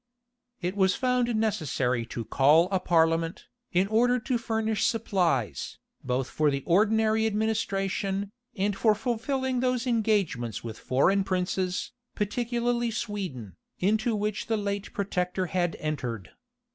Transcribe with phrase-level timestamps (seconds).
[0.61, 6.49] It was found necessary to call a parliament, in order to furnish supplies, both for
[6.49, 14.47] the ordinary administration, and for fulfilling those engagements with foreign princes, particularly Sweden, into which
[14.47, 16.31] the late protector had entered.